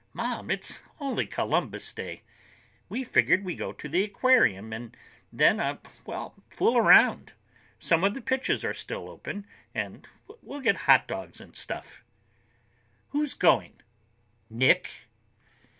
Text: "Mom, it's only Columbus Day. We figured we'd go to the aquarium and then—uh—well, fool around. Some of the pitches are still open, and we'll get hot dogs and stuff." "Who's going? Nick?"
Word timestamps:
"Mom, 0.13 0.49
it's 0.49 0.81
only 0.99 1.27
Columbus 1.27 1.93
Day. 1.93 2.23
We 2.89 3.03
figured 3.03 3.45
we'd 3.45 3.59
go 3.59 3.71
to 3.73 3.87
the 3.87 4.03
aquarium 4.03 4.73
and 4.73 4.97
then—uh—well, 5.31 6.33
fool 6.49 6.75
around. 6.75 7.33
Some 7.77 8.03
of 8.03 8.15
the 8.15 8.19
pitches 8.21 8.65
are 8.65 8.73
still 8.73 9.07
open, 9.09 9.45
and 9.75 10.07
we'll 10.41 10.59
get 10.61 10.75
hot 10.89 11.07
dogs 11.07 11.39
and 11.39 11.55
stuff." 11.55 12.03
"Who's 13.09 13.35
going? 13.35 13.79
Nick?" 14.49 14.89